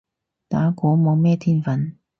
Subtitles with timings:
[0.47, 1.95] 打鼓冇咩天份